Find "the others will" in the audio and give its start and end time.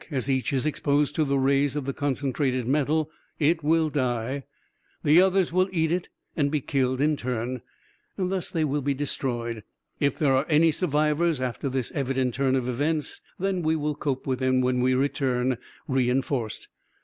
5.03-5.69